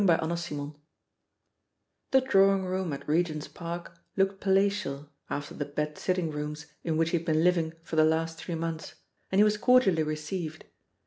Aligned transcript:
CHAPTER 0.07 0.35
II 0.51 0.73
The 2.09 2.21
drawing 2.21 2.65
room 2.65 2.91
at 2.91 3.07
Regent's 3.07 3.47
Park 3.47 3.99
looked 4.17 4.41
palatial 4.41 5.11
after 5.29 5.53
the 5.53 5.63
"bed 5.63 5.99
sitting 5.99 6.31
rooms'* 6.31 6.65
in 6.83 6.97
which 6.97 7.11
he 7.11 7.17
had 7.19 7.25
been 7.27 7.43
living 7.43 7.73
for 7.83 7.97
the 7.97 8.03
last 8.03 8.39
three 8.39 8.55
months, 8.55 8.95
and 9.31 9.37
he 9.37 9.43
was 9.43 9.57
cordially 9.57 10.01
received. 10.01 10.65